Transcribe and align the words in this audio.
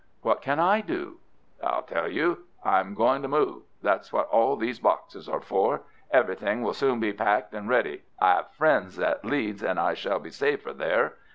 "What 0.23 0.41
can 0.41 0.59
I 0.59 0.81
do?" 0.83 1.19
"I'll 1.63 1.83
tell 1.83 2.07
you. 2.09 2.45
I'm 2.63 2.95
going 2.95 3.21
to 3.21 3.27
move. 3.27 3.61
That's 3.83 4.11
what 4.11 4.27
all 4.29 4.55
these 4.55 4.79
boxes 4.79 5.29
are 5.29 5.41
for. 5.41 5.83
Everything 6.09 6.63
will 6.63 6.73
soon 6.73 6.99
be 6.99 7.13
packed 7.13 7.53
and 7.53 7.69
ready. 7.69 8.01
I 8.19 8.39
'ave 8.39 8.47
friends 8.51 8.97
at 8.99 9.23
Leeds, 9.23 9.61
and 9.61 9.79
I 9.79 9.93
shall 9.93 10.17
be 10.17 10.31
safer 10.31 10.73
there. 10.73 11.17